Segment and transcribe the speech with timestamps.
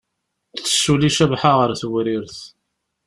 [0.63, 2.37] Tessuli Cabḥa ɣer Tewrirt.